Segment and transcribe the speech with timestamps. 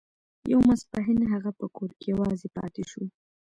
[0.51, 3.03] يو ماسپښين هغه په کور کې يوازې پاتې شو.